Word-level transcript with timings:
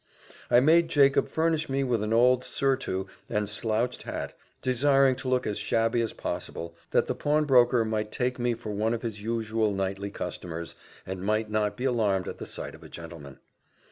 I 0.49 0.59
made 0.61 0.87
Jacob 0.87 1.29
furnish 1.29 1.69
me 1.69 1.83
with 1.83 2.01
an 2.01 2.11
old 2.11 2.43
surtout 2.43 3.05
and 3.29 3.47
slouched 3.47 4.01
hat, 4.01 4.33
desiring 4.63 5.15
to 5.17 5.27
look 5.27 5.45
as 5.45 5.59
shabby 5.59 6.01
as 6.01 6.11
possible, 6.11 6.73
that 6.89 7.05
the 7.05 7.13
pawnbroker 7.13 7.85
might 7.85 8.11
take 8.11 8.39
me 8.39 8.55
for 8.55 8.71
one 8.71 8.95
of 8.95 9.03
his 9.03 9.21
usual 9.21 9.71
nightly 9.71 10.09
customers, 10.09 10.73
and 11.05 11.21
might 11.23 11.51
not 11.51 11.77
be 11.77 11.85
alarmed 11.85 12.27
at 12.27 12.39
the 12.39 12.47
sight 12.47 12.73
of 12.73 12.81
a 12.81 12.89
gentleman. 12.89 13.37